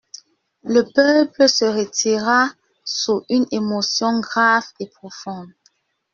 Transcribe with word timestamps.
Le 0.63 0.81
peuple 0.95 1.47
se 1.47 1.63
retira 1.63 2.49
sous 2.83 3.23
une 3.29 3.45
émotion 3.51 4.19
grave 4.19 4.65
et 4.79 4.87
profonde. 4.87 5.51